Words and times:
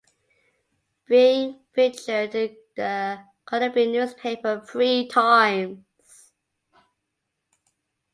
Being 1.05 1.59
featured 1.75 2.33
In 2.33 2.57
the 2.75 3.23
Colombian 3.45 3.91
newspaper 3.91 4.65
three 4.67 5.07
times. 5.07 6.31